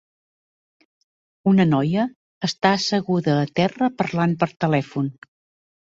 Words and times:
Una 1.51 1.67
noia 1.67 2.07
està 2.49 2.73
asseguda 2.79 3.37
a 3.43 3.47
terra 3.61 3.91
parlant 4.01 4.37
per 4.45 4.49
telèfon. 4.67 5.17